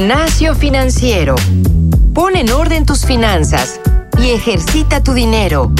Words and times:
Gimnasio 0.00 0.54
Financiero. 0.54 1.34
Pon 2.14 2.34
en 2.34 2.48
orden 2.48 2.86
tus 2.86 3.04
finanzas 3.04 3.78
y 4.18 4.30
ejercita 4.30 5.02
tu 5.02 5.12
dinero. 5.12 5.70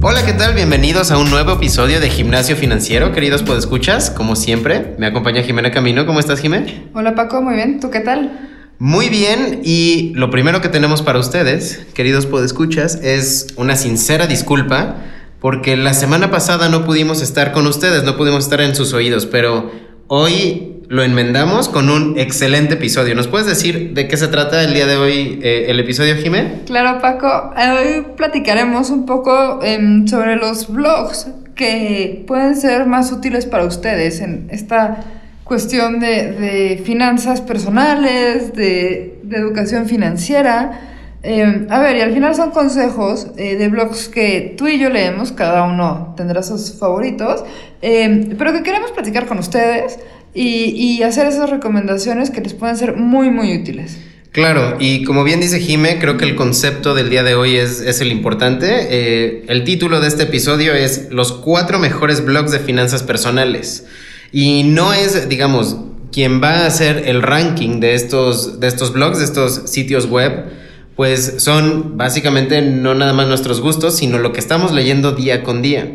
Hola, 0.00 0.24
¿qué 0.24 0.34
tal? 0.34 0.54
Bienvenidos 0.54 1.10
a 1.10 1.18
un 1.18 1.28
nuevo 1.30 1.54
episodio 1.54 1.98
de 1.98 2.10
Gimnasio 2.10 2.54
Financiero, 2.54 3.10
queridos 3.10 3.42
podescuchas. 3.42 4.10
Como 4.10 4.36
siempre, 4.36 4.94
me 5.00 5.06
acompaña 5.06 5.42
Jimena 5.42 5.72
Camino. 5.72 6.06
¿Cómo 6.06 6.20
estás, 6.20 6.38
Jimena? 6.38 6.72
Hola, 6.94 7.16
Paco, 7.16 7.42
muy 7.42 7.56
bien. 7.56 7.80
¿Tú 7.80 7.90
qué 7.90 7.98
tal? 7.98 8.52
Muy 8.78 9.08
bien, 9.08 9.62
y 9.64 10.12
lo 10.14 10.30
primero 10.30 10.60
que 10.60 10.68
tenemos 10.68 11.02
para 11.02 11.18
ustedes, 11.18 11.88
queridos 11.94 12.24
podescuchas, 12.26 13.00
es 13.02 13.48
una 13.56 13.74
sincera 13.74 14.28
disculpa 14.28 14.94
porque 15.40 15.76
la 15.76 15.94
semana 15.94 16.30
pasada 16.30 16.68
no 16.68 16.84
pudimos 16.84 17.22
estar 17.22 17.52
con 17.52 17.66
ustedes, 17.66 18.04
no 18.04 18.16
pudimos 18.16 18.44
estar 18.44 18.60
en 18.60 18.74
sus 18.74 18.92
oídos, 18.92 19.26
pero 19.26 19.87
hoy 20.08 20.82
lo 20.88 21.02
enmendamos 21.02 21.68
con 21.68 21.90
un 21.90 22.18
excelente 22.18 22.74
episodio. 22.74 23.14
¿Nos 23.14 23.28
puedes 23.28 23.46
decir 23.46 23.92
de 23.92 24.08
qué 24.08 24.16
se 24.16 24.28
trata 24.28 24.62
el 24.62 24.74
día 24.74 24.86
de 24.86 24.96
hoy 24.96 25.38
eh, 25.42 25.66
el 25.68 25.78
episodio, 25.78 26.16
Jimé? 26.16 26.62
Claro, 26.66 27.00
Paco. 27.00 27.52
Hoy 27.56 28.06
platicaremos 28.16 28.90
un 28.90 29.04
poco 29.06 29.60
em, 29.62 30.06
sobre 30.08 30.36
los 30.36 30.72
blogs 30.72 31.28
que 31.54 32.24
pueden 32.26 32.56
ser 32.56 32.86
más 32.86 33.12
útiles 33.12 33.44
para 33.46 33.64
ustedes 33.64 34.20
en 34.20 34.48
esta 34.50 35.04
cuestión 35.44 36.00
de, 36.00 36.80
finanzas 36.84 37.40
personales, 37.40 38.54
de 38.54 39.20
educación 39.30 39.86
financiera. 39.86 40.97
Em, 41.30 41.66
a 41.68 41.78
ver, 41.80 41.94
y 41.98 42.00
al 42.00 42.14
final 42.14 42.34
son 42.34 42.52
consejos 42.52 43.26
eh, 43.36 43.56
de 43.56 43.68
blogs 43.68 44.08
que 44.08 44.54
tú 44.56 44.66
y 44.66 44.78
yo 44.78 44.88
leemos, 44.88 45.30
cada 45.30 45.64
uno 45.64 46.14
tendrá 46.16 46.42
sus 46.42 46.72
favoritos, 46.72 47.44
em, 47.82 48.34
pero 48.38 48.54
que 48.54 48.62
queremos 48.62 48.92
platicar 48.92 49.26
con 49.26 49.38
ustedes 49.38 49.98
y, 50.32 51.02
hacer 51.02 51.26
esas 51.26 51.50
recomendaciones 51.50 52.30
que 52.30 52.40
les 52.40 52.54
pueden 52.54 52.78
ser 52.78 52.96
muy, 52.96 53.28
muy 53.28 53.54
útiles. 53.54 53.98
Claro, 54.32 54.78
y 54.80 55.04
como 55.04 55.22
bien 55.22 55.38
dice 55.40 55.60
Jime, 55.60 55.98
creo 55.98 56.16
que 56.16 56.24
el 56.24 56.34
concepto 56.34 56.94
del 56.94 57.10
día 57.10 57.22
de 57.22 57.34
hoy 57.34 57.56
es, 57.56 57.82
es 57.82 58.00
el 58.00 58.10
importante. 58.10 58.86
Eh, 58.88 59.44
el 59.48 59.64
título 59.64 60.00
de 60.00 60.08
este 60.08 60.22
episodio 60.22 60.72
es 60.72 61.08
Los 61.10 61.32
cuatro 61.32 61.78
mejores 61.78 62.24
blogs 62.24 62.52
de 62.52 62.58
finanzas 62.58 63.02
personales. 63.02 63.84
Y 64.32 64.62
no 64.62 64.94
es, 64.94 65.28
digamos, 65.28 65.76
quien 66.10 66.42
va 66.42 66.60
a 66.60 66.66
hacer 66.66 67.02
el 67.04 67.20
ranking 67.20 67.80
de 67.80 67.92
estos, 67.92 68.60
de 68.60 68.68
estos 68.68 68.94
blogs, 68.94 69.18
de 69.18 69.26
estos 69.26 69.70
sitios 69.70 70.06
web 70.06 70.56
pues 70.98 71.34
son 71.38 71.96
básicamente 71.96 72.60
no 72.60 72.92
nada 72.92 73.12
más 73.12 73.28
nuestros 73.28 73.60
gustos, 73.60 73.96
sino 73.96 74.18
lo 74.18 74.32
que 74.32 74.40
estamos 74.40 74.72
leyendo 74.72 75.12
día 75.12 75.44
con 75.44 75.62
día. 75.62 75.88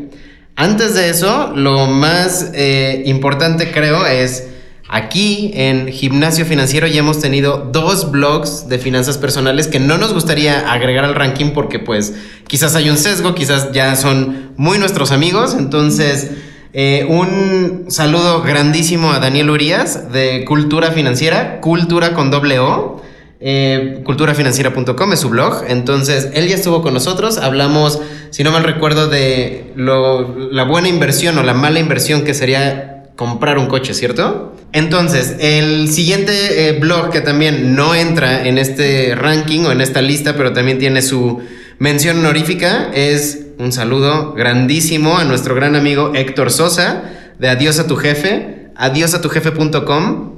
Antes 0.56 0.96
de 0.96 1.10
eso, 1.10 1.52
lo 1.58 1.88
más 1.88 2.52
eh, 2.54 3.04
importante 3.06 3.70
creo 3.70 4.06
es, 4.06 4.48
aquí 4.88 5.52
en 5.56 5.90
Gimnasio 5.90 6.46
Financiero 6.46 6.88
ya 6.88 7.00
hemos 7.00 7.20
tenido 7.20 7.70
dos 7.74 8.12
blogs 8.12 8.70
de 8.70 8.80
finanzas 8.80 9.18
personales 9.18 9.68
que 9.68 9.82
no 9.82 9.98
nos 9.98 10.14
gustaría 10.14 10.72
agregar 10.72 11.04
al 11.04 11.16
ranking 11.16 11.52
porque 11.54 11.80
pues 11.80 12.14
quizás 12.48 12.74
hay 12.78 12.90
un 12.90 12.96
sesgo, 12.98 13.36
quizás 13.36 13.74
ya 13.74 13.98
son 13.98 14.54
muy 14.56 14.78
nuestros 14.78 15.12
amigos, 15.12 15.54
entonces... 15.60 16.32
Eh, 16.76 17.06
un 17.08 17.86
saludo 17.90 18.42
grandísimo 18.42 19.12
a 19.12 19.20
Daniel 19.20 19.52
Urias 19.52 20.12
de 20.12 20.44
Cultura 20.44 20.90
Financiera, 20.90 21.62
Cultura 21.62 22.16
con 22.16 22.32
doble 22.32 22.58
O. 22.58 23.03
Eh, 23.46 24.00
culturafinanciera.com 24.06 25.12
es 25.12 25.20
su 25.20 25.30
blog. 25.30 25.66
Entonces, 25.68 26.30
él 26.34 26.48
ya 26.48 26.56
estuvo 26.56 26.82
con 26.82 26.94
nosotros. 26.94 27.38
Hablamos, 27.38 28.00
si 28.30 28.42
no 28.42 28.54
mal 28.54 28.64
recuerdo, 28.64 29.10
de 29.10 29.74
la 29.76 30.64
buena 30.64 30.88
inversión 30.88 31.38
o 31.38 31.44
la 31.44 31.54
mala 31.54 31.80
inversión 31.80 32.24
que 32.24 32.34
sería 32.34 33.04
comprar 33.18 33.58
un 33.58 33.68
coche, 33.68 33.94
¿cierto? 33.94 34.56
Entonces, 34.72 35.36
el 35.40 35.90
siguiente 35.90 36.70
eh, 36.70 36.80
blog 36.80 37.12
que 37.12 37.20
también 37.20 37.76
no 37.76 37.94
entra 37.94 38.48
en 38.48 38.58
este 38.58 39.14
ranking 39.14 39.66
o 39.66 39.72
en 39.74 39.82
esta 39.82 40.02
lista, 40.02 40.38
pero 40.38 40.54
también 40.54 40.80
tiene 40.80 41.02
su 41.02 41.42
mención 41.80 42.20
honorífica, 42.20 42.92
es 42.94 43.48
un 43.60 43.74
saludo 43.74 44.34
grandísimo 44.34 45.18
a 45.18 45.26
nuestro 45.26 45.54
gran 45.54 45.76
amigo 45.76 46.14
Héctor 46.16 46.50
Sosa 46.50 47.04
de 47.40 47.50
Adiós 47.50 47.78
a 47.80 47.88
tu 47.88 47.98
jefe, 47.98 48.70
adiosatujefe.com 48.78 50.33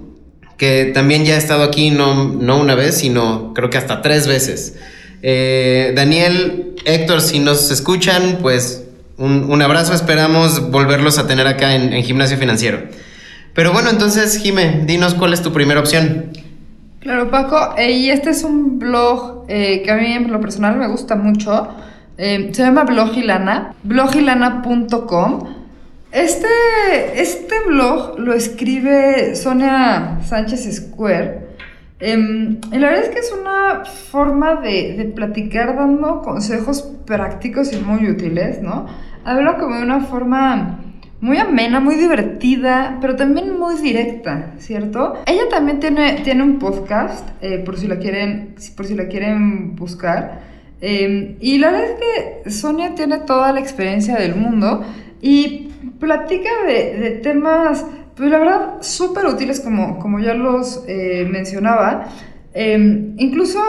que 0.58 0.92
también 0.94 1.26
ya 1.26 1.36
ha 1.36 1.38
estado 1.38 1.64
aquí 1.64 1.92
no, 1.92 2.34
no 2.34 2.58
una 2.60 2.76
vez, 2.76 2.98
sino 2.98 3.54
creo 3.54 3.70
que 3.70 3.78
hasta 3.78 4.02
tres 4.02 4.28
veces. 4.28 4.76
Eh, 5.22 5.94
Daniel, 5.96 6.76
Héctor, 6.86 7.22
si 7.22 7.40
nos 7.40 7.72
escuchan, 7.72 8.40
pues 8.42 8.84
un, 9.18 9.62
abrazo, 9.62 9.94
esperamos 9.94 10.72
volverlos 10.72 11.18
a 11.18 11.28
tener 11.28 11.48
acá 11.48 11.76
en, 11.76 11.92
Gimnasio 12.04 12.38
Financiero. 12.38 12.84
Pero 13.54 13.72
bueno, 13.72 13.90
entonces, 13.90 14.38
Jime, 14.38 14.84
dinos 14.86 15.14
cuál 15.14 15.34
es 15.34 15.42
tu 15.42 15.52
primera 15.54 15.80
opción. 15.80 16.32
Claro, 17.00 17.30
Paco, 17.30 17.76
eh, 17.78 17.92
y 17.92 18.10
este 18.10 18.32
es 18.32 18.44
un 18.44 18.80
blog 18.80 19.46
eh, 19.48 19.82
que 19.84 19.92
a 19.92 19.96
mí 19.96 20.12
en 20.12 20.32
lo 20.32 20.42
personal 20.42 20.78
me 20.78 20.88
gusta 20.88 21.16
mucho. 21.16 21.70
se 22.18 22.52
llama 22.52 22.84
Blogilana, 22.84 23.74
blogilana.com. 23.84 25.55
Este, 26.16 26.48
este 27.22 27.56
blog 27.68 28.18
lo 28.18 28.32
escribe 28.32 29.36
Sonia 29.36 30.22
Sánchez 30.24 30.74
Square. 30.74 31.42
Em, 32.00 32.62
y 32.72 32.78
la 32.78 32.88
verdad 32.88 33.04
es 33.04 33.10
que 33.10 33.20
es 33.20 33.34
una 33.38 33.84
forma 33.84 34.56
de, 34.62 35.12
platicar 35.14 35.76
dando 35.76 36.22
consejos 36.22 36.84
prácticos 37.06 37.74
y 37.74 37.82
muy 37.82 38.10
útiles, 38.10 38.62
¿no? 38.62 38.86
Habla 39.26 39.58
como 39.58 39.76
de 39.76 39.84
una 39.84 40.00
forma 40.06 40.80
muy 41.20 41.38
amena, 41.38 41.82
muy 41.82 41.96
divertida, 41.96 42.98
pero 43.02 43.18
también 43.18 43.60
muy 43.60 43.76
directa, 43.76 44.54
¿cierto? 44.58 45.16
Ella 45.26 45.50
también 45.50 45.82
tiene, 45.82 46.22
tiene 46.24 46.44
un 46.44 46.60
podcast, 46.60 47.28
eh, 47.42 47.58
por, 47.58 47.78
si 47.78 47.88
la 47.88 48.00
quieren, 48.00 48.56
por 48.78 48.86
si 48.86 48.96
la 48.96 49.10
quieren 49.10 49.76
buscar. 49.76 50.40
Em, 50.80 51.36
y 51.42 51.58
la 51.58 51.72
verdad 51.72 51.90
es 51.90 52.44
que 52.44 52.52
Sonia 52.52 52.96
tiene 52.96 53.18
toda 53.20 53.52
la 53.52 53.60
experiencia 53.60 54.16
del 54.16 54.36
mundo 54.36 54.82
y 55.22 55.70
platica 56.00 56.50
de, 56.68 57.20
temas, 57.24 57.86
pues 58.16 58.30
la 58.30 58.40
verdad, 58.40 58.74
súper 58.82 59.26
útiles, 59.26 59.60
como, 59.60 60.00
como 60.00 60.20
ya 60.20 60.34
los 60.34 60.84
eh, 60.88 61.28
mencionaba. 61.30 62.08
Em, 62.54 63.16
incluso 63.18 63.60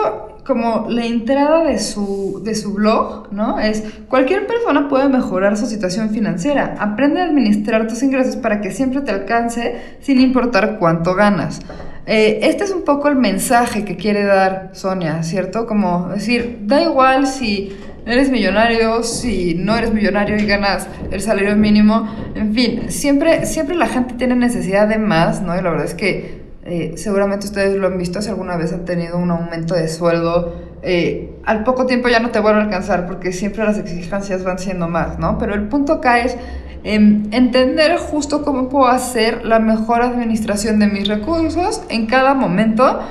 como 0.47 0.87
la 0.89 1.05
entrada 1.05 1.65
de 1.65 1.77
su, 1.77 2.41
de 2.43 2.55
su 2.55 2.73
blog, 2.73 3.33
¿no? 3.33 3.59
Es, 3.59 3.83
cualquier 4.07 4.47
persona 4.47 4.87
puede 4.87 5.09
mejorar 5.09 5.57
su 5.57 5.65
situación 5.65 6.09
financiera. 6.09 6.77
Aprende 6.79 7.19
a 7.19 7.25
administrar 7.25 7.87
tus 7.87 8.01
ingresos 8.01 8.37
para 8.37 8.61
que 8.61 8.71
siempre 8.71 9.01
te 9.01 9.11
alcance 9.11 9.75
sin 9.99 10.21
importar 10.21 10.79
cuánto 10.79 11.15
ganas. 11.15 11.59
Eh, 12.05 12.39
este 12.43 12.63
es 12.63 12.71
un 12.71 12.83
poco 12.83 13.09
el 13.09 13.17
mensaje 13.17 13.83
que 13.83 13.97
quiere 13.97 14.23
dar 14.23 14.69
Sonia, 14.71 15.21
¿cierto? 15.23 15.67
Como 15.67 16.07
decir, 16.07 16.59
da 16.61 16.81
igual 16.81 17.27
si 17.27 17.75
eres 18.07 18.29
millonario, 18.29 19.03
si 19.03 19.55
no 19.55 19.75
eres 19.75 19.93
millonario 19.93 20.37
y 20.37 20.45
ganas 20.45 20.87
el 21.11 21.21
salario 21.21 21.55
mínimo, 21.55 22.07
en 22.35 22.53
fin, 22.53 22.91
siempre, 22.91 23.45
siempre 23.45 23.75
la 23.75 23.87
gente 23.87 24.15
tiene 24.15 24.35
necesidad 24.35 24.87
de 24.87 24.97
más, 24.97 25.41
¿no? 25.41 25.57
Y 25.57 25.61
la 25.61 25.69
verdad 25.69 25.85
es 25.85 25.93
que 25.93 26.41
eh, 26.65 26.93
seguramente 26.97 27.45
ustedes 27.45 27.75
lo 27.75 27.87
han 27.87 27.97
visto 27.97 28.21
si 28.21 28.29
alguna 28.29 28.57
vez 28.57 28.73
han 28.73 28.85
tenido 28.85 29.17
un 29.17 29.31
aumento 29.31 29.73
de 29.75 29.87
sueldo, 29.87 30.53
eh, 30.81 31.31
al 31.45 31.63
poco 31.63 31.85
tiempo 31.85 32.07
ya 32.09 32.19
no 32.19 32.29
te 32.29 32.39
vuelve 32.39 32.59
a 32.59 32.63
alcanzar 32.63 33.07
porque 33.07 33.31
siempre 33.31 33.63
las 33.63 33.77
exigencias 33.77 34.43
van 34.43 34.59
siendo 34.59 34.87
más, 34.87 35.17
¿no? 35.17 35.37
Pero 35.37 35.53
el 35.53 35.67
punto 35.69 35.93
acá 35.93 36.19
es 36.19 36.37
entender 36.83 37.97
justo 37.97 38.43
cómo 38.43 38.69
puedo 38.69 38.87
hacer 38.87 39.45
la 39.45 39.59
mejor 39.59 40.01
administración 40.01 40.79
de 40.79 40.87
mis 40.87 41.07
recursos 41.07 41.81
en 41.89 42.05
cada 42.05 42.33
momento 42.33 43.01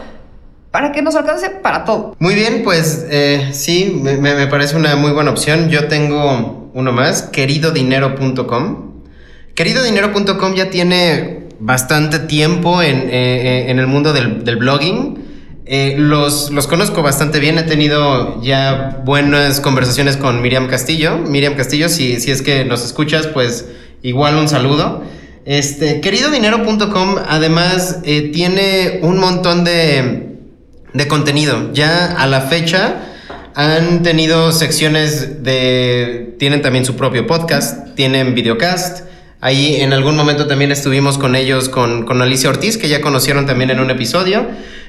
para 0.76 0.92
que 0.92 1.00
nos 1.00 1.14
alcance 1.14 1.48
para 1.48 1.86
todo. 1.86 2.14
Muy 2.18 2.34
bien, 2.34 2.60
pues 2.62 3.06
eh, 3.08 3.48
sí, 3.52 3.98
me, 4.02 4.46
parece 4.46 4.76
una 4.76 4.94
muy 4.94 5.10
buena 5.10 5.30
opción. 5.30 5.70
Yo 5.70 5.88
tengo 5.88 6.70
uno 6.74 6.92
más, 6.92 7.22
queridodinero.com. 7.22 8.92
Queridodinero.com 9.54 10.54
ya 10.54 10.68
tiene 10.68 11.48
bastante 11.60 12.18
tiempo 12.18 12.82
en, 12.82 13.08
eh, 13.08 13.70
eh, 13.70 13.70
el 13.70 13.86
mundo 13.86 14.12
del, 14.12 14.56
blogging. 14.56 15.16
los, 15.96 16.50
los, 16.50 16.66
conozco 16.66 17.02
bastante 17.02 17.40
bien, 17.40 17.56
he 17.56 17.62
tenido 17.62 18.42
ya 18.42 19.00
buenas 19.02 19.60
conversaciones 19.60 20.18
con 20.18 20.42
Miriam 20.42 20.68
Castillo. 20.68 21.16
Miriam 21.16 21.54
Castillo, 21.54 21.88
si, 21.88 22.20
si 22.20 22.30
es 22.30 22.42
que 22.42 22.66
nos 22.66 22.84
escuchas, 22.84 23.28
pues 23.28 23.64
igual 24.02 24.36
un 24.36 24.46
saludo. 24.46 25.02
Este, 25.46 26.02
queridodinero.com 26.02 27.16
además 27.26 28.00
tiene 28.02 28.98
un 29.00 29.18
montón 29.18 29.64
de, 29.64 30.35
de 30.96 31.08
contenido. 31.08 31.72
Ya 31.72 32.06
a 32.06 32.26
la 32.26 32.42
fecha 32.42 32.96
han 33.54 34.02
tenido 34.02 34.52
secciones 34.52 35.42
de... 35.42 36.34
Tienen 36.38 36.62
también 36.62 36.84
su 36.84 36.96
propio 36.96 37.26
podcast, 37.26 37.94
tienen 37.94 38.34
videocast. 38.34 39.04
Ahí 39.40 39.76
en 39.76 39.92
algún 39.92 40.16
momento 40.16 40.46
también 40.46 40.72
estuvimos 40.72 41.18
con 41.18 41.36
ellos, 41.36 41.68
con, 41.68 42.04
con 42.04 42.20
Alicia 42.20 42.50
Ortiz, 42.50 42.78
que 42.78 42.88
ya 42.88 43.00
conocieron 43.00 43.46
también 43.46 43.70
en 43.70 43.80
un 43.80 43.90
episodio. 43.90 44.46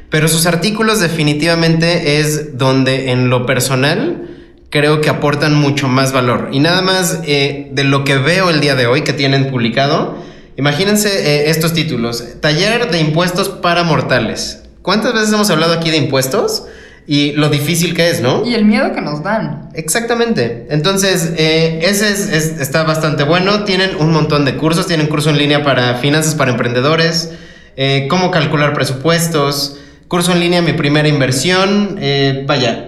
Pero 0.09 0.27
sus 0.27 0.45
artículos 0.45 1.00
definitivamente 1.00 2.19
es 2.19 2.57
donde 2.57 3.12
en 3.12 3.30
lo 3.30 3.45
personal 3.45 4.30
creo 4.69 5.01
que 5.01 5.10
aportan 5.10 5.56
mucho 5.56 5.88
más 5.88 6.13
valor. 6.13 6.50
Y 6.51 6.60
nada 6.60 6.81
más 6.81 7.19
eh, 7.25 7.69
de 7.71 7.83
lo 7.83 8.03
que 8.03 8.18
veo 8.18 8.50
el 8.50 8.60
día 8.60 8.75
de 8.75 8.88
hoy 8.88 9.01
que 9.01 9.13
tienen 9.13 9.50
publicado, 9.50 10.25
Imagínense 10.57 11.10
eh, 11.10 11.50
estos 11.51 11.74
títulos. 11.74 12.24
Taller 12.42 12.89
de 12.89 13.00
impuestos 13.00 13.48
para 13.48 13.83
mortales. 13.83 14.63
¿Cuántas 14.88 15.12
veces 15.13 15.34
hemos 15.34 15.50
hablado 15.50 15.74
aquí 15.74 15.92
de 15.92 15.98
impuestos? 15.98 16.63
Y 17.06 17.34
lo 17.34 17.50
difícil 17.50 17.94
que 17.94 18.10
es, 18.10 18.22
¿no? 18.22 18.45
Y 18.45 18.56
el 18.56 18.63
miedo 18.63 18.94
que 18.95 19.01
nos 19.01 19.22
dan. 19.22 19.68
Exactamente. 19.74 20.66
Entonces, 20.69 21.34
eh, 21.36 21.80
ese 21.84 22.10
es- 22.10 22.30
está 22.62 22.84
bastante 22.84 23.24
bueno. 23.25 23.66
Tienen 23.66 23.98
un 24.00 24.13
montón 24.13 24.45
de 24.45 24.56
cursos. 24.56 24.88
Tienen 24.88 25.07
curso 25.07 25.30
en 25.30 25.38
línea 25.38 25.62
para 25.62 25.95
finanzas 25.95 26.36
para 26.36 26.51
emprendedores, 26.51 27.31
eh, 27.75 28.07
cómo 28.10 28.31
calcular 28.31 28.72
presupuestos, 28.74 29.75
curso 30.07 30.31
en 30.31 30.39
línea 30.39 30.62
mi 30.62 30.72
primera 30.72 31.10
inversión. 31.10 31.98
eh, 32.00 32.45
vaya, 32.48 32.87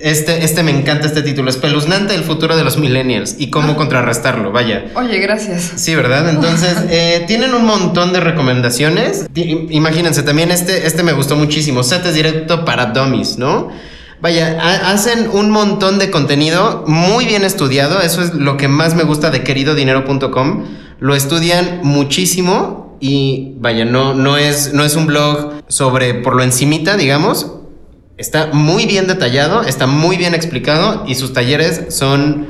este, 0.00 0.44
este 0.44 0.62
me 0.62 0.70
encanta 0.70 1.06
este 1.06 1.22
título. 1.22 1.50
Espeluznante 1.50 2.14
el 2.14 2.22
futuro 2.22 2.56
de 2.56 2.64
los 2.64 2.78
millennials 2.78 3.36
y 3.38 3.50
cómo 3.50 3.76
contrarrestarlo. 3.76 4.52
Vaya. 4.52 4.86
Oye, 4.94 5.18
gracias. 5.18 5.72
Sí, 5.76 5.94
¿verdad? 5.94 6.28
Entonces, 6.30 6.76
eh, 6.90 7.24
tienen 7.26 7.54
un 7.54 7.64
montón 7.64 8.12
de 8.12 8.20
recomendaciones. 8.20 9.26
Imagínense, 9.34 10.22
también 10.22 10.50
este, 10.50 10.86
este 10.86 11.02
me 11.02 11.12
gustó 11.12 11.36
muchísimo. 11.36 11.82
Setes 11.82 12.14
directo 12.14 12.64
para 12.64 12.86
dummies, 12.86 13.38
¿no? 13.38 13.68
Vaya, 14.20 14.56
ha- 14.60 14.92
hacen 14.92 15.28
un 15.32 15.50
montón 15.50 15.98
de 15.98 16.10
contenido 16.10 16.84
muy 16.86 17.26
bien 17.26 17.44
estudiado. 17.44 18.00
Eso 18.00 18.22
es 18.22 18.32
lo 18.34 18.56
que 18.56 18.68
más 18.68 18.94
me 18.94 19.02
gusta 19.04 19.30
de 19.30 19.42
queridodinero.com. 19.44 20.64
Lo 21.00 21.14
estudian 21.14 21.80
muchísimo 21.82 22.96
y 22.98 23.52
vaya, 23.58 23.84
no, 23.84 24.14
no, 24.14 24.38
es, 24.38 24.72
no 24.72 24.84
es 24.84 24.96
un 24.96 25.06
blog 25.06 25.62
sobre 25.68 26.14
por 26.14 26.34
lo 26.34 26.42
encimita, 26.42 26.96
digamos. 26.96 27.52
Está 28.16 28.46
muy 28.52 28.86
bien 28.86 29.06
detallado, 29.06 29.62
está 29.62 29.86
muy 29.86 30.16
bien 30.16 30.34
explicado 30.34 31.04
y 31.06 31.14
sus 31.16 31.32
talleres 31.34 31.94
son 31.94 32.46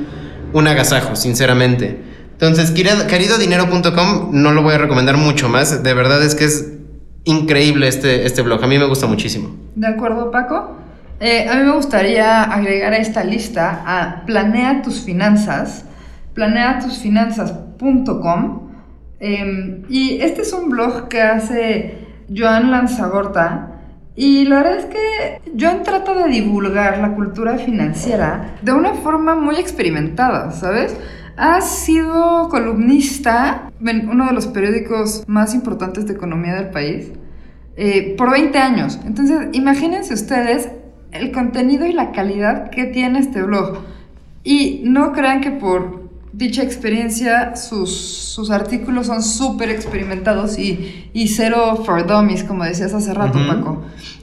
un 0.53 0.67
agasajo, 0.67 1.15
sinceramente. 1.15 2.01
Entonces, 2.31 2.71
querido- 2.71 3.05
queridodinero.com 3.07 4.29
no 4.31 4.51
lo 4.53 4.61
voy 4.63 4.75
a 4.75 4.77
recomendar 4.77 5.17
mucho 5.17 5.49
más. 5.49 5.83
De 5.83 5.93
verdad 5.93 6.23
es 6.23 6.35
que 6.35 6.45
es 6.45 6.71
increíble 7.25 7.87
este, 7.89 8.25
este 8.25 8.41
blog. 8.43 8.63
A 8.63 8.67
mí 8.67 8.77
me 8.79 8.85
gusta 8.85 9.07
muchísimo. 9.07 9.53
¿De 9.75 9.87
acuerdo, 9.87 10.31
Paco? 10.31 10.77
Eh, 11.19 11.49
a 11.49 11.55
mí 11.55 11.63
me 11.63 11.71
gustaría 11.73 12.43
agregar 12.43 12.93
a 12.93 12.97
esta 12.97 13.23
lista 13.23 13.83
a 13.85 14.23
Planea 14.25 14.81
tus 14.83 15.01
finanzas, 15.01 15.83
planeatusfinanzas.com. 16.35 18.69
eh, 19.19 19.83
y 19.89 20.21
este 20.21 20.43
es 20.43 20.53
un 20.53 20.69
blog 20.69 21.07
que 21.09 21.21
hace 21.21 22.07
Joan 22.33 22.71
Lanzagorta. 22.71 23.76
Y 24.19 24.45
la 24.45 24.63
verdad 24.63 24.77
es 24.79 24.85
que 24.85 25.41
Joan 25.59 25.83
trata 25.83 26.15
de 26.15 26.27
divulgar 26.27 26.97
la 26.97 27.13
cultura 27.13 27.59
financiera 27.59 28.55
de 28.63 28.73
una 28.73 28.95
forma 28.95 29.35
muy 29.35 29.57
experimentada, 29.57 30.49
¿sabes? 30.49 30.97
Ha 31.37 31.61
sido 31.61 32.49
columnista 32.49 33.71
en 33.79 34.09
uno 34.09 34.25
de 34.25 34.33
los 34.33 34.47
periódicos 34.47 35.23
más 35.27 35.53
importantes 35.53 36.07
de 36.07 36.13
economía 36.15 36.55
del 36.55 36.71
país 36.71 37.11
eh, 37.75 38.15
por 38.17 38.31
20 38.31 38.57
años. 38.57 38.99
Entonces, 39.05 39.49
imagínense 39.51 40.15
ustedes 40.15 40.71
el 41.11 41.31
contenido 41.31 41.85
y 41.85 41.93
la 41.93 42.11
calidad 42.11 42.71
que 42.71 42.85
tiene 42.85 43.19
este 43.19 43.43
blog. 43.43 43.83
Y 44.43 44.81
no 44.83 45.13
crean 45.13 45.41
que 45.41 45.51
por 45.51 46.06
dicha 46.37 46.61
experiencia 46.61 47.55
sus, 47.55 47.97
sus 47.97 48.51
artículos 48.51 49.07
son 49.07 49.23
súper 49.23 49.71
experimentados 49.71 50.59
y, 50.59 51.09
y 51.11 51.29
cero 51.29 51.81
for 51.83 52.05
dummies, 52.05 52.43
como 52.43 52.63
decías 52.63 52.93
hace 52.93 53.11
rato. 53.13 53.39
Paco. 53.47 53.81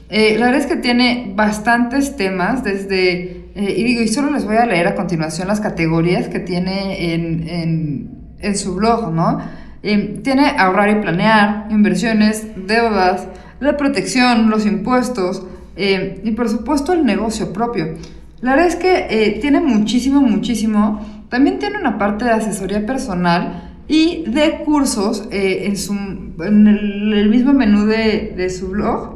Eh, 0.09 0.37
la 0.39 0.45
verdad 0.45 0.61
es 0.61 0.67
que 0.67 0.77
tiene 0.77 1.33
bastantes 1.35 2.15
temas, 2.15 2.63
desde, 2.63 3.49
eh, 3.55 3.75
y 3.77 3.83
digo, 3.83 4.01
y 4.01 4.07
solo 4.07 4.31
les 4.31 4.45
voy 4.45 4.55
a 4.55 4.65
leer 4.65 4.87
a 4.87 4.95
continuación 4.95 5.49
las 5.49 5.59
categorías 5.59 6.29
que 6.29 6.39
tiene 6.39 7.13
en, 7.13 7.49
en, 7.49 8.09
en 8.39 8.57
su 8.57 8.75
blog, 8.75 9.11
¿no? 9.11 9.39
Eh, 9.83 10.21
tiene 10.23 10.53
ahorrar 10.57 10.89
y 10.91 11.01
planear, 11.01 11.67
inversiones, 11.69 12.47
deudas, 12.65 13.27
la 13.59 13.75
protección, 13.75 14.49
los 14.49 14.65
impuestos 14.65 15.43
eh, 15.75 16.21
y 16.23 16.31
por 16.31 16.47
supuesto 16.47 16.93
el 16.93 17.05
negocio 17.05 17.51
propio. 17.51 17.95
La 18.39 18.51
verdad 18.51 18.67
es 18.67 18.75
que 18.75 19.39
tiene 19.41 19.59
muchísimo, 19.59 20.21
muchísimo. 20.21 21.14
También 21.29 21.59
tiene 21.59 21.77
una 21.79 21.97
parte 21.97 22.25
de 22.25 22.31
asesoría 22.31 22.85
personal 22.85 23.71
y 23.87 24.23
de 24.27 24.61
cursos 24.65 25.27
eh, 25.31 25.63
en, 25.65 25.77
su, 25.77 25.93
en 25.93 26.67
el, 26.67 27.13
el 27.13 27.29
mismo 27.29 27.53
menú 27.53 27.85
de, 27.85 28.33
de 28.35 28.49
su 28.49 28.69
blog. 28.69 29.15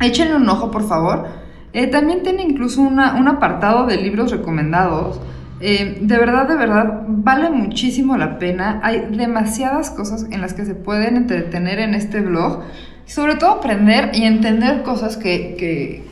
Échenle 0.00 0.36
un 0.36 0.48
ojo, 0.48 0.70
por 0.70 0.86
favor. 0.86 1.26
Eh, 1.72 1.86
también 1.86 2.22
tiene 2.22 2.42
incluso 2.42 2.82
una- 2.82 3.14
un 3.14 3.28
apartado 3.28 3.86
de 3.86 3.96
libros 3.96 4.30
recomendados. 4.30 5.20
Eh, 5.60 5.98
de 6.02 6.18
verdad, 6.18 6.48
de 6.48 6.56
verdad, 6.56 7.04
vale 7.06 7.48
muchísimo 7.50 8.16
la 8.16 8.38
pena. 8.38 8.80
Hay 8.82 9.06
demasiadas 9.16 9.90
cosas 9.90 10.26
en 10.30 10.40
las 10.40 10.54
que 10.54 10.64
se 10.64 10.74
pueden 10.74 11.16
entretener 11.16 11.78
en 11.78 11.94
este 11.94 12.20
blog. 12.20 12.62
Sobre 13.06 13.36
todo 13.36 13.50
aprender 13.52 14.10
y 14.12 14.24
entender 14.24 14.82
cosas 14.82 15.16
que, 15.16 15.54
que, 15.56 16.04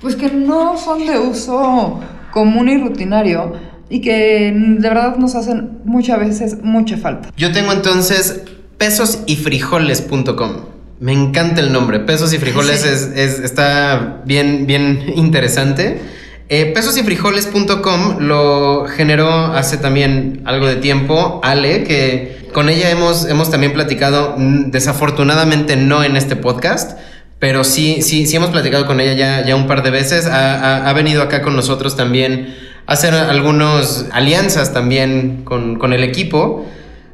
pues 0.00 0.16
que 0.16 0.30
no 0.30 0.76
son 0.76 1.06
de 1.06 1.18
uso 1.18 2.00
común 2.32 2.68
y 2.68 2.78
rutinario 2.78 3.52
y 3.88 4.00
que 4.00 4.52
de 4.54 4.88
verdad 4.88 5.16
nos 5.16 5.34
hacen 5.34 5.78
muchas 5.84 6.18
veces 6.20 6.56
mucha 6.62 6.96
falta. 6.96 7.30
Yo 7.36 7.52
tengo 7.52 7.72
entonces 7.72 8.42
pesosyfrijoles.com. 8.78 10.50
Me 10.98 11.12
encanta 11.12 11.60
el 11.60 11.72
nombre. 11.72 12.00
Pesos 12.00 12.32
y 12.32 12.38
frijoles 12.38 12.80
Sí. 12.80 12.88
es, 12.88 13.02
es- 13.14 13.38
está 13.40 14.22
bien, 14.24 14.66
bien 14.66 15.02
interesante. 15.16 16.00
Eh, 16.48 16.72
pesosyfrijoles.com 16.74 18.18
lo 18.20 18.86
generó 18.86 19.28
hace 19.28 19.78
también 19.78 20.42
algo 20.44 20.66
de 20.68 20.76
tiempo 20.76 21.40
Ale, 21.42 21.82
que 21.82 22.48
con 22.52 22.68
ella 22.68 22.88
hemos, 22.90 23.26
hemos 23.28 23.50
también 23.50 23.72
platicado, 23.72 24.36
mm, 24.38 24.70
desafortunadamente 24.70 25.74
no 25.76 26.04
en 26.04 26.16
este 26.16 26.36
podcast, 26.36 26.96
pero 27.40 27.64
sí, 27.64 28.00
sí, 28.00 28.26
sí 28.26 28.36
hemos 28.36 28.50
platicado 28.50 28.86
con 28.86 29.00
ella 29.00 29.12
ya, 29.14 29.44
ya 29.44 29.56
un 29.56 29.66
par 29.66 29.82
de 29.82 29.90
veces. 29.90 30.26
Ha, 30.26 30.54
ha- 30.54 30.88
ha 30.88 30.92
venido 30.92 31.20
acá 31.22 31.42
con 31.42 31.56
nosotros 31.56 31.96
también 31.96 32.54
hacer 32.86 33.14
algunas 33.14 34.06
alianzas 34.12 34.72
también 34.72 35.42
con, 35.44 35.78
con 35.78 35.92
el 35.92 36.04
equipo. 36.04 36.66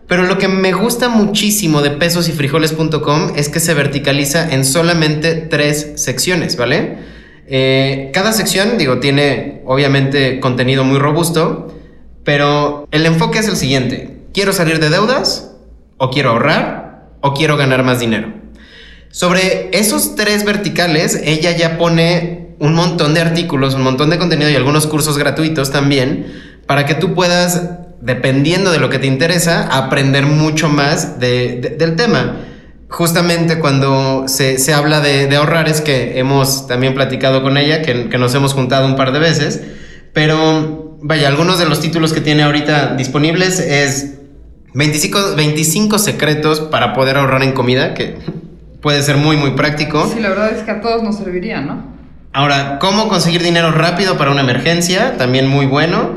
Pero 0.07 0.25
lo 0.25 0.37
que 0.37 0.49
me 0.49 0.73
gusta 0.73 1.09
muchísimo 1.09 1.81
de 1.81 1.91
pesosyfrijoles.com 1.91 3.33
es 3.35 3.49
que 3.49 3.61
se 3.61 3.73
verticaliza 3.73 4.53
en 4.53 4.65
solamente 4.65 5.35
tres 5.35 5.93
secciones, 5.97 6.57
¿vale? 6.57 6.99
Eh, 7.47 8.11
cada 8.13 8.33
sección, 8.33 8.79
digo, 8.79 8.99
tiene 8.99 9.63
obviamente 9.65 10.41
contenido 10.41 10.85
muy 10.85 10.99
robusto, 10.99 11.75
pero 12.25 12.87
el 12.91 13.07
enfoque 13.07 13.39
es 13.39 13.49
el 13.49 13.57
siguiente. 13.57 14.19
¿Quiero 14.33 14.53
salir 14.53 14.81
de 14.81 14.91
deudas? 14.91 15.55
¿O 15.97 16.11
quiero 16.11 16.31
ahorrar? 16.31 17.11
¿O 17.21 17.35
quiero 17.35 17.57
ganar 17.57 17.83
más 17.83 18.01
dinero? 18.01 18.33
Sobre 19.11 19.69
esos 19.73 20.15
tres 20.15 20.45
verticales, 20.45 21.21
ella 21.25 21.57
ya 21.57 21.77
pone 21.77 22.42
un 22.63 22.75
montón 22.75 23.13
de 23.15 23.21
artículos, 23.21 23.75
un 23.75 23.83
montón 23.83 24.09
de 24.11 24.19
contenido 24.19 24.49
y 24.51 24.55
algunos 24.55 24.87
cursos 24.87 25.19
gratuitos 25.19 25.71
también 25.71 26.27
para 26.67 26.87
que 26.87 26.95
tú 26.95 27.13
puedas, 27.15 27.63
dependiendo 28.01 28.71
de 28.73 28.79
lo 28.79 28.89
que 28.89 28.99
te 28.99 29.07
interesa, 29.07 29.67
aprender 29.71 30.25
mucho 30.27 30.69
más 30.69 31.19
de- 31.21 31.59
de- 31.61 31.71
del 31.77 31.97
tema. 31.97 32.37
Justamente 32.89 33.59
cuando 33.59 34.25
se, 34.29 34.59
se 34.59 34.75
habla 34.75 35.01
de, 35.01 35.27
de 35.27 35.37
ahorrar 35.37 35.69
es 35.69 35.81
que 35.81 36.19
hemos 36.19 36.67
también 36.69 36.95
platicado 36.95 37.43
con 37.43 37.57
ella, 37.57 37.83
que, 37.83 38.09
que 38.09 38.19
nos 38.19 38.35
hemos 38.35 38.53
juntado 38.55 38.87
un 38.87 38.97
par 38.97 39.13
de 39.13 39.19
veces, 39.19 39.61
pero 40.13 40.99
vaya, 41.03 41.27
algunos 41.29 41.59
de 41.59 41.67
los 41.67 41.81
títulos 41.81 42.13
que 42.13 42.21
tiene 42.21 42.43
ahorita 42.43 42.95
disponibles 42.97 43.59
es 43.61 44.19
25, 44.75 45.35
25 45.37 45.99
secretos 45.99 46.61
para 46.61 46.93
poder 46.93 47.17
ahorrar 47.17 47.43
en 47.43 47.53
comida, 47.53 47.95
que 47.95 48.19
puede 48.81 49.03
ser 49.03 49.17
muy, 49.17 49.37
muy 49.37 49.53
práctico. 49.53 50.09
Sí, 50.13 50.21
la 50.21 50.29
verdad 50.29 50.53
es 50.53 50.63
que 50.63 50.71
a 50.71 50.81
todos 50.81 51.03
nos 51.03 51.17
serviría, 51.17 51.61
¿no? 51.61 51.91
Ahora, 52.33 52.79
¿cómo 52.81 53.09
conseguir 53.09 53.43
dinero 53.43 53.73
rápido 53.73 54.17
para 54.17 54.31
una 54.31 54.41
emergencia? 54.41 55.17
También 55.19 55.49
muy 55.49 55.67
bueno. 55.67 56.17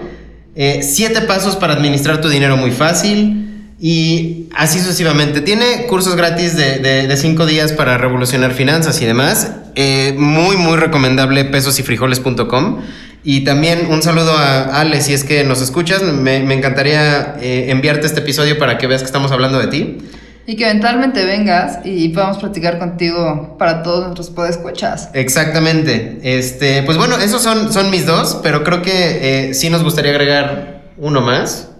Eh, 0.55 0.79
siete 0.81 1.21
pasos 1.21 1.57
para 1.57 1.73
administrar 1.73 2.21
tu 2.21 2.29
dinero 2.29 2.55
muy 2.55 2.71
fácil. 2.71 3.45
Y 3.79 4.47
así 4.55 4.79
sucesivamente. 4.79 5.41
Tiene 5.41 5.85
cursos 5.87 6.15
gratis 6.15 6.55
de, 6.55 6.79
de, 6.79 7.17
cinco 7.17 7.45
días 7.45 7.73
para 7.73 7.97
revolucionar 7.97 8.53
finanzas 8.53 9.01
y 9.01 9.05
demás. 9.05 9.51
Eh, 9.75 10.15
muy, 10.17 10.55
muy 10.55 10.77
recomendable 10.77 11.43
pesosyfrijoles.com. 11.43 12.81
Y 13.25 13.43
también 13.43 13.87
un 13.89 14.01
saludo 14.01 14.37
a 14.37 14.79
Ale, 14.79 15.01
si 15.01 15.13
es 15.13 15.25
que 15.25 15.43
nos 15.43 15.61
escuchas. 15.61 16.01
Me, 16.03 16.41
me 16.43 16.53
encantaría 16.53 17.35
eh, 17.41 17.65
enviarte 17.69 18.07
este 18.07 18.21
episodio 18.21 18.57
para 18.57 18.77
que 18.77 18.87
veas 18.87 19.01
que 19.01 19.07
estamos 19.07 19.33
hablando 19.33 19.59
de 19.59 19.67
ti. 19.67 19.97
Y 20.47 20.55
que 20.55 20.65
eventualmente 20.65 21.25
vengas 21.25 21.79
y 21.83 22.09
podamos 22.09 22.37
platicar 22.37 22.77
contigo 22.77 23.55
para 23.57 23.81
todos 23.81 24.03
nuestros 24.03 24.29
podescuchas. 24.29 25.09
Exactamente. 25.13 26.19
Este, 26.21 26.83
pues 26.83 26.97
bueno, 26.97 27.17
esos 27.17 27.41
son, 27.41 27.73
son 27.73 27.89
mis 27.89 28.05
dos, 28.05 28.41
pero 28.43 28.63
creo 28.63 28.83
que 28.83 29.49
eh, 29.49 29.55
sí 29.55 29.69
nos 29.69 29.83
gustaría 29.83 30.11
agregar 30.11 30.83
uno 30.97 31.21
más. 31.21 31.71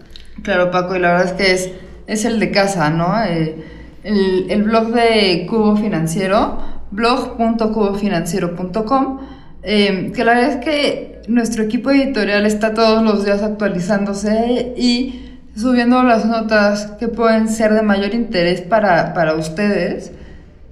Claro, 0.42 0.72
Paco, 0.72 0.96
y 0.96 1.00
la 1.00 1.12
verdad 1.14 1.28
es 1.28 1.34
que 1.34 1.52
es, 1.52 1.70
es 2.08 2.26
el 2.26 2.40
de 2.40 2.50
casa, 2.52 2.90
¿no? 2.90 3.24
Eh, 3.24 3.64
el, 4.04 4.48
el 4.50 4.64
blog 4.64 4.94
de 4.94 5.46
Cubo 5.50 5.76
Financiero, 5.76 6.58
blog.cubofinanciero.com, 6.92 9.20
eh, 9.64 10.12
que 10.16 10.24
la 10.24 10.36
verdad 10.36 10.52
es 10.52 10.58
que 10.64 11.22
nuestro 11.28 11.64
equipo 11.64 11.90
editorial 11.90 12.46
está 12.46 12.76
todos 12.76 13.02
los 13.04 13.26
días 13.26 13.42
actualizándose 13.42 14.76
y 14.78 15.25
subiendo 15.56 16.04
las 16.04 16.26
notas 16.26 16.92
que 17.00 17.08
pueden 17.08 17.48
ser 17.50 17.74
de 17.74 17.82
mayor 17.82 18.14
interés 18.14 18.62
para, 18.62 19.14
para 19.14 19.36
ustedes, 19.36 20.12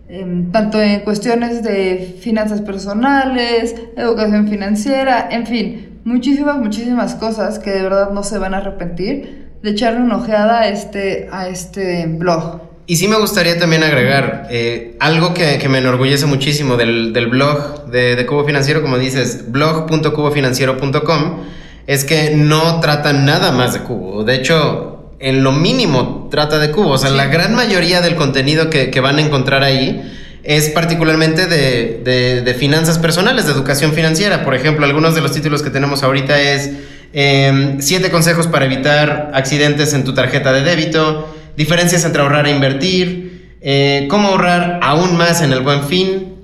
em, 0.10 0.52
tanto 0.52 0.82
en 0.82 1.00
cuestiones 1.02 1.64
de 1.64 2.18
finanzas 2.22 2.62
personales, 2.62 3.76
educación 3.96 4.48
financiera, 4.48 5.30
en 5.32 5.48
fin, 5.48 6.00
muchísimas, 6.04 6.58
muchísimas 6.58 7.16
cosas 7.16 7.60
que 7.60 7.72
de 7.72 7.84
verdad 7.84 8.12
no 8.12 8.24
se 8.24 8.38
van 8.38 8.54
a 8.54 8.58
arrepentir 8.58 9.44
de 9.64 9.70
echarle 9.70 10.02
una 10.02 10.18
ojeada 10.18 10.60
a 10.60 10.68
este, 10.68 11.30
a 11.32 11.48
este 11.48 12.06
blog. 12.08 12.62
Y 12.86 12.98
sí 12.98 13.08
me 13.08 13.16
gustaría 13.18 13.58
también 13.58 13.82
agregar 13.82 14.48
eh, 14.52 14.98
algo 15.00 15.34
que, 15.34 15.58
que, 15.58 15.70
me 15.70 15.78
enorgullece 15.78 16.26
muchísimo 16.26 16.76
del, 16.76 17.14
del 17.14 17.28
blog 17.28 17.86
de, 17.86 18.18
de, 18.18 18.26
Cubo 18.26 18.44
Financiero, 18.44 18.82
como 18.82 18.98
dices, 18.98 19.50
blog.cubofinanciero.com, 19.50 21.44
es 21.88 22.06
que 22.06 22.32
no 22.36 22.80
trata 22.80 23.14
nada 23.14 23.52
más 23.52 23.74
de 23.74 23.80
Cubo. 23.80 24.24
De 24.24 24.36
hecho, 24.36 25.12
en 25.20 25.44
lo 25.44 25.52
mínimo 25.52 26.28
trata 26.32 26.60
de 26.60 26.72
Cubo. 26.72 26.92
O 26.92 26.98
sea, 26.98 27.10
sí. 27.12 27.18
la 27.18 27.28
gran 27.28 27.56
mayoría 27.56 28.02
del 28.02 28.16
contenido 28.16 28.70
que, 28.70 28.90
que, 28.90 29.00
van 29.00 29.18
a 29.18 29.22
encontrar 29.22 29.64
ahí 29.64 30.12
es 30.44 30.70
particularmente 30.70 31.48
de, 31.48 32.02
de, 32.04 32.42
de, 32.42 32.54
finanzas 32.54 33.00
personales, 33.00 33.46
de 33.46 33.54
educación 33.54 33.94
financiera. 33.94 34.44
Por 34.44 34.56
ejemplo, 34.56 34.86
algunos 34.86 35.16
de 35.16 35.22
los 35.22 35.32
títulos 35.32 35.62
que 35.64 35.70
tenemos 35.70 36.04
ahorita 36.04 36.40
es 36.40 36.72
eh, 37.14 37.78
siete 37.80 38.12
consejos 38.12 38.48
para 38.48 38.66
evitar 38.66 39.32
accidentes 39.34 39.94
en 39.94 40.04
tu 40.04 40.14
tarjeta 40.14 40.52
de 40.52 40.62
débito 40.64 41.30
diferencias 41.56 42.04
entre 42.06 42.22
ahorrar 42.22 42.48
e 42.48 42.52
invertir, 42.52 43.58
eh, 43.62 44.08
cómo 44.10 44.30
ahorrar 44.30 44.80
aún 44.82 45.18
más 45.18 45.42
en 45.42 45.54
el 45.54 45.62
buen 45.62 45.84
fin, 45.84 46.36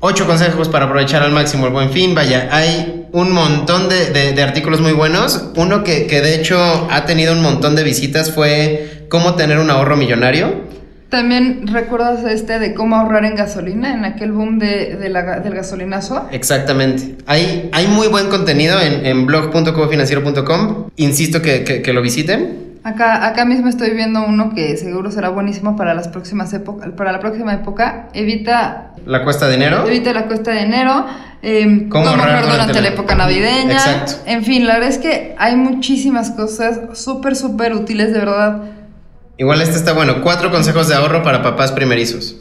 ocho 0.00 0.26
consejos 0.26 0.68
para 0.68 0.86
aprovechar 0.86 1.22
al 1.22 1.32
máximo 1.32 1.66
el 1.66 1.72
buen 1.72 1.90
fin. 1.90 2.14
Vaya, 2.14 2.48
hay 2.50 3.03
un 3.14 3.30
montón 3.30 3.88
de, 3.88 4.10
de, 4.10 4.32
de 4.32 4.42
artículos 4.42 4.80
muy 4.80 4.92
buenos. 4.92 5.50
Uno 5.56 5.84
que, 5.84 6.06
que, 6.06 6.20
de 6.20 6.34
hecho 6.34 6.58
ha 6.90 7.06
tenido 7.06 7.32
un 7.32 7.42
montón 7.42 7.76
de 7.76 7.84
visitas 7.84 8.32
fue 8.32 9.06
cómo 9.08 9.36
tener 9.36 9.58
un 9.58 9.70
ahorro 9.70 9.96
millonario. 9.96 10.64
También 11.10 11.68
recuerdas 11.68 12.24
este 12.24 12.58
de 12.58 12.74
cómo 12.74 12.96
ahorrar 12.96 13.24
en 13.24 13.36
gasolina, 13.36 13.94
en 13.94 14.04
aquel 14.04 14.32
boom 14.32 14.58
de, 14.58 14.96
de 14.96 15.08
la, 15.10 15.38
del 15.38 15.54
gasolinazo. 15.54 16.26
Exactamente. 16.32 17.14
Hay, 17.26 17.70
hay 17.72 17.86
muy 17.86 18.08
buen 18.08 18.28
contenido 18.28 18.80
en, 18.80 19.06
en 19.06 19.26
blog.cobofinanciero.com. 19.26 20.90
Insisto 20.96 21.40
que, 21.40 21.62
que, 21.62 21.82
que 21.82 21.92
lo 21.92 22.02
visiten. 22.02 22.63
Acá, 22.84 23.26
acá 23.26 23.46
mismo 23.46 23.68
estoy 23.68 23.92
viendo 23.92 24.22
uno 24.26 24.54
que 24.54 24.76
seguro 24.76 25.10
será 25.10 25.30
buenísimo 25.30 25.74
para 25.74 25.94
las 25.94 26.08
próximas 26.08 26.52
épocas, 26.52 26.90
para 26.90 27.12
la 27.12 27.18
próxima 27.18 27.54
época. 27.54 28.10
Evita 28.12 28.92
la 29.06 29.24
cuesta 29.24 29.48
de 29.48 29.54
enero. 29.54 29.86
Evita 29.86 30.12
la 30.12 30.26
cuesta 30.26 30.50
de 30.50 30.60
enero. 30.60 31.06
Eh, 31.42 31.86
cómo, 31.88 32.04
cómo 32.04 32.22
ahorrar 32.22 32.44
durante 32.44 32.74
la, 32.74 32.80
la 32.82 32.88
época 32.88 33.14
navideña. 33.14 33.72
Exacto. 33.72 34.12
En 34.26 34.44
fin, 34.44 34.66
la 34.66 34.74
verdad 34.74 34.90
es 34.90 34.98
que 34.98 35.34
hay 35.38 35.56
muchísimas 35.56 36.30
cosas 36.32 36.78
súper, 36.92 37.36
súper 37.36 37.72
útiles, 37.72 38.12
de 38.12 38.18
verdad. 38.18 38.62
Igual 39.38 39.62
este 39.62 39.76
está 39.76 39.94
bueno. 39.94 40.20
Cuatro 40.22 40.50
consejos 40.50 40.86
de 40.86 40.94
ahorro 40.94 41.22
para 41.22 41.42
papás 41.42 41.72
primerizos. 41.72 42.36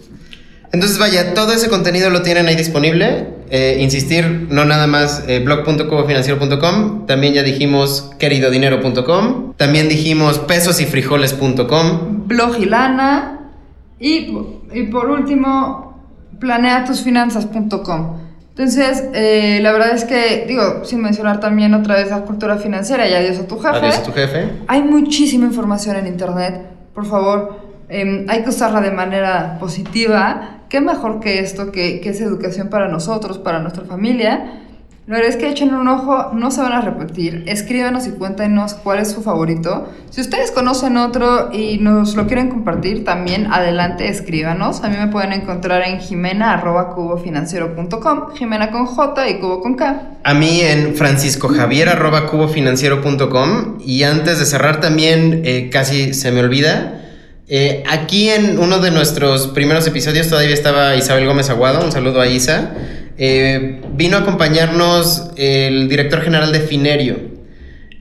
Entonces, 0.74 0.98
vaya, 0.98 1.34
todo 1.34 1.54
ese 1.54 1.70
contenido 1.70 2.10
lo 2.10 2.22
tienen 2.22 2.48
ahí 2.48 2.58
disponible. 2.58 3.30
Eh, 3.56 3.78
insistir, 3.84 4.48
no 4.50 4.66
nada 4.66 4.88
más 4.88 5.26
eh, 5.28 5.38
blog.cubofinanciero.com. 5.38 7.06
También 7.06 7.36
ya 7.36 7.44
dijimos 7.44 8.10
queridodinero.com. 8.18 9.54
También 9.58 9.90
dijimos 9.90 10.40
pesosyfrijoles.com. 10.40 12.26
Blog 12.26 12.58
y 12.60 12.66
lana. 12.66 13.52
Y, 14.00 14.36
y 14.74 14.84
por 14.90 15.08
último, 15.08 16.02
planeatusfinanzas.com. 16.40 18.18
Entonces, 18.50 19.04
eh, 19.14 19.60
la 19.62 19.72
verdad 19.72 19.92
es 19.94 20.06
que, 20.06 20.46
digo, 20.48 20.84
sin 20.84 21.04
mencionar 21.04 21.40
también 21.40 21.76
otra 21.76 21.98
vez 21.98 22.10
la 22.10 22.22
cultura 22.22 22.58
financiera 22.58 23.08
y 23.08 23.14
adiós 23.14 23.38
a 23.38 23.46
tu 23.46 23.60
jefe. 23.60 23.78
Adiós 23.78 24.00
a 24.00 24.04
tu 24.04 24.14
jefe. 24.14 24.50
Hay 24.66 24.82
muchísima 24.82 25.46
información 25.46 25.96
en 25.98 26.08
internet. 26.08 26.60
Por 26.96 27.06
favor, 27.06 27.63
eh, 27.90 28.26
hay 28.28 28.44
que 28.44 28.50
usarla 28.50 28.82
de 28.82 28.92
manera 28.92 29.58
positiva. 29.60 30.62
¿Qué 30.70 30.82
mejor 30.82 31.20
que 31.20 31.40
esto, 31.40 31.72
que, 31.72 32.02
que, 32.02 32.10
es 32.10 32.22
educación 32.22 32.70
para 32.70 32.88
nosotros, 32.88 33.38
para 33.38 33.60
nuestra 33.60 33.86
familia? 33.86 34.64
La 35.06 35.18
verdad 35.18 35.32
es 35.32 35.36
que 35.36 35.50
echen 35.50 35.76
un 35.76 35.90
ojo, 35.90 36.32
no 36.34 36.50
se 36.50 36.62
van 36.62 36.72
a 36.72 36.80
repetir. 36.80 37.44
Escríbanos 37.48 38.08
y 38.08 38.12
cuéntenos 38.12 38.76
cuál 38.76 39.00
es 39.00 39.12
su 39.12 39.22
favorito. 39.22 39.90
Si 40.10 40.22
ustedes 40.22 40.52
conocen 40.52 40.96
otro 40.96 41.50
y 41.52 41.78
nos 41.80 42.16
lo 42.16 42.26
quieren 42.26 42.50
compartir, 42.50 43.04
también 43.04 43.52
adelante 43.52 44.08
escríbanos. 44.08 44.82
A 44.82 44.88
mí 44.88 44.96
me 44.96 45.08
pueden 45.08 45.34
encontrar 45.34 45.82
en 45.82 46.00
jimena.cubofinanciero.com, 46.00 48.34
Jimena 48.34 48.72
con 48.72 48.86
J 48.86 49.30
y 49.30 49.40
Cubo 49.40 49.62
con 49.62 49.76
K. 49.76 50.20
A 50.24 50.34
mí 50.34 50.62
en 50.62 50.96
franciscojavier.cubofinanciero.com. 50.96 53.80
Y 53.86 54.04
antes 54.04 54.40
de 54.40 54.46
cerrar 54.46 54.80
también, 54.80 55.42
eh, 55.44 55.70
casi 55.70 56.14
se 56.14 56.32
me 56.32 56.40
olvida, 56.40 57.03
eh, 57.48 57.84
aquí 57.90 58.30
en 58.30 58.58
uno 58.58 58.80
de 58.80 58.92
nuestros 58.92 59.48
primeros 59.48 59.86
episodios 59.88 60.30
todavía 60.30 60.54
estaba 60.54 60.96
Isabel 60.96 61.26
Gómez 61.26 61.50
Aguado, 61.50 61.84
un 61.84 61.92
saludo 61.92 62.22
a 62.22 62.28
Isa. 62.28 62.74
Eh, 63.18 63.82
vino 63.94 64.18
a 64.18 64.22
acompañarnos 64.22 65.32
el 65.36 65.90
director 65.90 66.22
general 66.22 66.52
de 66.52 66.62
Finerio. 66.62 67.34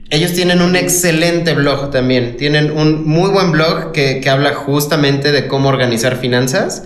Ellos 0.09 0.33
tienen 0.33 0.61
un 0.61 0.75
excelente 0.75 1.53
blog 1.55 1.91
también, 1.91 2.37
tienen 2.37 2.71
un 2.71 3.07
muy 3.07 3.29
buen 3.31 3.51
blog 3.51 3.91
que, 3.91 4.21
que 4.21 4.29
habla 4.29 4.53
justamente 4.53 5.31
de 5.31 5.47
cómo 5.47 5.69
organizar 5.69 6.17
finanzas. 6.17 6.83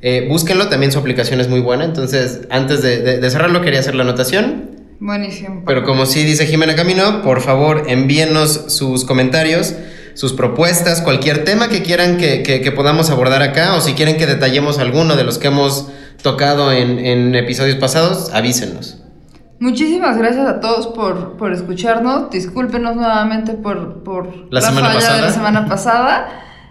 Eh, 0.00 0.26
búsquenlo, 0.28 0.68
también 0.68 0.92
su 0.92 0.98
aplicación 0.98 1.40
es 1.40 1.48
muy 1.48 1.60
buena, 1.60 1.84
entonces 1.84 2.42
antes 2.50 2.82
de, 2.82 2.98
de, 2.98 3.18
de 3.18 3.30
cerrarlo 3.30 3.62
quería 3.62 3.80
hacer 3.80 3.96
la 3.96 4.04
anotación. 4.04 4.70
Buenísimo. 5.00 5.62
Pero 5.66 5.84
como 5.84 6.06
sí 6.06 6.24
dice 6.24 6.46
Jimena 6.46 6.74
Camino, 6.74 7.22
por 7.22 7.40
favor 7.40 7.84
envíennos 7.88 8.64
sus 8.68 9.04
comentarios 9.04 9.74
sus 10.18 10.32
propuestas, 10.32 11.00
cualquier 11.00 11.44
tema 11.44 11.68
que 11.68 11.84
quieran 11.84 12.16
que, 12.16 12.42
que, 12.42 12.60
que, 12.60 12.72
podamos 12.72 13.08
abordar 13.08 13.40
acá 13.40 13.76
o 13.76 13.80
si 13.80 13.94
quieren 13.94 14.16
que 14.16 14.26
detallemos 14.26 14.80
alguno 14.80 15.14
de 15.14 15.22
los 15.22 15.38
que 15.38 15.46
hemos 15.46 15.90
tocado 16.24 16.72
en, 16.72 16.98
en 16.98 17.36
episodios 17.36 17.76
pasados, 17.76 18.32
avísenos. 18.34 19.00
Muchísimas 19.60 20.18
gracias 20.18 20.48
a 20.48 20.58
todos 20.58 20.88
por, 20.88 21.36
por 21.36 21.52
escucharnos. 21.52 22.30
Discúlpenos 22.30 22.96
nuevamente 22.96 23.52
por, 23.52 24.02
por 24.02 24.26
la, 24.50 24.60
la 24.60 24.60
semana 24.60 24.88
falla 24.88 24.98
pasada. 24.98 25.16
de 25.16 25.22
la 25.22 25.30
semana 25.32 25.68
pasada. 25.68 26.28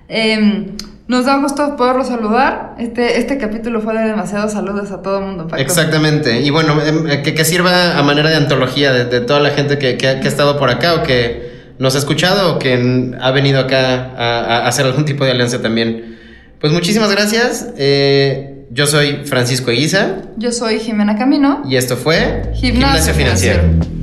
Eh, 0.10 0.74
nos 1.08 1.24
da 1.24 1.38
gusto 1.38 1.78
poderlos 1.78 2.08
saludar. 2.08 2.76
Este, 2.80 3.18
este 3.18 3.38
capítulo 3.38 3.80
fue 3.80 3.98
de 3.98 4.10
demasiados 4.10 4.52
saludos 4.52 4.92
a 4.92 5.02
todo 5.02 5.20
el 5.20 5.26
mundo. 5.26 5.48
Paco. 5.48 5.62
Exactamente. 5.62 6.42
Y 6.42 6.50
bueno, 6.50 6.76
que, 7.24 7.34
que, 7.34 7.46
sirva 7.46 7.98
a 7.98 8.04
manera 8.04 8.30
de 8.30 8.36
antología 8.36 8.92
de, 8.92 9.06
de 9.06 9.22
toda 9.22 9.40
la 9.40 9.52
gente 9.52 9.78
que, 9.78 9.96
que, 9.96 10.20
que 10.20 10.28
ha 10.28 10.30
estado 10.30 10.60
por 10.60 10.70
acá 10.70 10.96
o 10.96 11.04
que 11.04 11.57
nos 11.80 11.96
ha 11.96 11.98
escuchado 11.98 12.56
o 12.56 12.60
que 12.60 13.14
ha 13.20 13.32
venido 13.32 13.60
acá 13.60 14.12
a, 14.18 14.40
a, 14.40 14.68
hacer 14.68 14.86
algún 14.86 15.06
tipo 15.06 15.26
de 15.26 15.32
alianza 15.32 15.62
también. 15.62 16.18
Pues 16.60 16.74
muchísimas 16.74 17.12
gracias. 17.12 17.68
Eh, 17.78 18.66
yo 18.72 18.86
soy 18.88 19.22
Francisco 19.26 19.72
Eguiza. 19.72 20.24
Yo 20.38 20.52
soy 20.52 20.80
Jimena 20.80 21.18
Camino. 21.18 21.64
Y 21.70 21.76
esto 21.76 21.96
fue 21.96 22.52
Gimnasio, 22.56 22.72
Gimnasio 22.72 23.14
Financiero. 23.14 23.62
Financiero. 23.62 23.98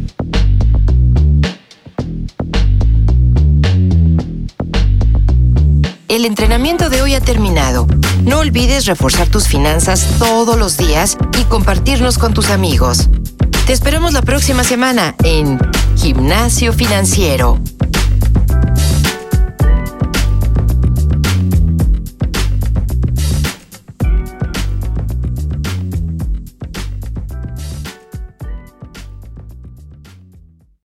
El 6.09 6.25
entrenamiento 6.27 6.91
de 6.91 7.03
hoy 7.03 7.15
ha 7.15 7.21
terminado. 7.21 7.89
No 8.23 8.39
olvides 8.39 8.87
reforzar 8.87 9.29
tus 9.29 9.49
finanzas 9.49 10.07
todos 10.21 10.57
los 10.57 10.77
días 10.77 11.19
y 11.41 11.43
compartirnos 11.45 12.19
con 12.19 12.33
tus 12.33 12.51
amigos. 12.51 13.09
Te 13.67 13.73
esperamos 13.73 14.13
la 14.13 14.23
próxima 14.23 14.63
semana 14.63 15.17
en 15.25 15.59
Gimnasio 16.05 16.71
Financiero. 16.75 17.59